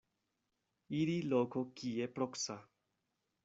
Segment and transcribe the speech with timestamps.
[1.01, 2.61] Iri loko kie proksa.